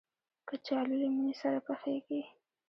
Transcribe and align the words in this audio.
کچالو 0.47 0.95
له 1.01 1.07
مېنې 1.15 1.33
سره 1.41 1.59
پخېږي 1.67 2.21